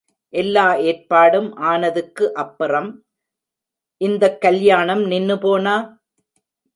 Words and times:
எல்லா 0.33 0.75
ஏற்பாடும் 0.81 1.49
ஆனதுக்கு 1.63 2.33
அப்பறம் 2.35 2.89
இந்தக் 4.01 4.41
கல்யாணம் 4.41 5.03
நின்னு 5.05 5.37
போனா! 5.39 5.75